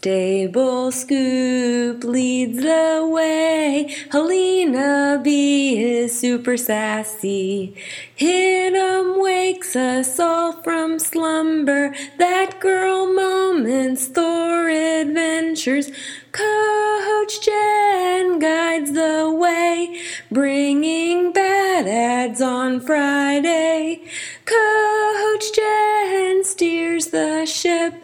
Stable 0.00 0.90
Scoop 0.92 2.04
leads 2.04 2.62
the 2.62 3.06
way. 3.12 3.94
Helena 4.10 5.20
B 5.22 5.78
is 5.78 6.18
super 6.18 6.56
sassy. 6.56 7.76
Hit'em 8.16 9.20
wakes 9.22 9.76
us 9.76 10.18
all 10.18 10.52
from 10.62 10.98
slumber. 10.98 11.94
That 12.16 12.60
girl 12.60 13.12
moments, 13.12 14.06
Thor 14.06 14.70
adventures. 14.70 15.90
Coach 16.32 17.42
Jen 17.44 18.38
guides 18.38 18.92
the 18.92 19.30
way, 19.30 20.00
bringing 20.30 21.32
bad 21.32 21.86
ads 21.86 22.40
on 22.40 22.80
Friday. 22.80 24.04
Coach 24.46 25.52
Jen 25.54 26.42
steers 26.44 27.08
the 27.08 27.44
ship, 27.44 27.99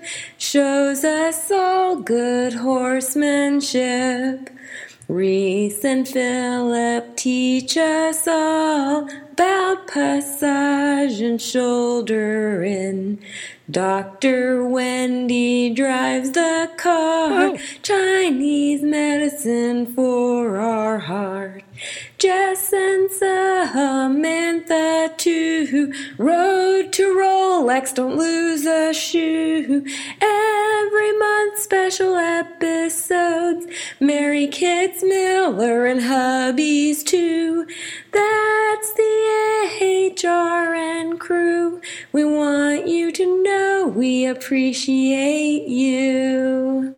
shows 0.46 1.02
us 1.02 1.50
all 1.50 1.96
good 1.96 2.52
horsemanship. 2.52 4.48
Reese 5.08 5.84
and 5.84 6.06
Philip 6.06 7.16
teach 7.16 7.76
us 7.76 8.28
all 8.28 9.08
about 9.32 9.88
passage 9.88 11.20
and 11.20 11.42
shoulder 11.42 12.62
in. 12.62 13.18
Dr. 13.68 14.64
Wendy 14.68 15.70
drives 15.70 16.30
the 16.30 16.70
car, 16.76 17.46
oh. 17.46 17.58
Chinese 17.82 18.82
medicine 18.82 19.84
for 19.94 20.58
our 20.58 20.98
heart. 21.00 21.65
Jess 22.18 22.72
and 22.72 23.12
Samantha 23.12 25.12
too, 25.18 25.92
road 26.16 26.90
to 26.94 27.14
Rolex, 27.14 27.94
don't 27.94 28.16
lose 28.16 28.64
a 28.64 28.94
shoe. 28.94 29.84
Every 30.22 31.18
month 31.18 31.58
special 31.58 32.16
episodes, 32.16 33.66
Mary 34.00 34.46
Kids 34.46 35.02
Miller 35.02 35.84
and 35.84 36.00
hubbies 36.00 37.04
too. 37.04 37.66
That's 38.12 38.92
the 38.94 39.68
HRN 39.78 41.18
crew. 41.18 41.82
We 42.12 42.24
want 42.24 42.88
you 42.88 43.12
to 43.12 43.42
know 43.42 43.92
we 43.94 44.24
appreciate 44.24 45.68
you. 45.68 46.94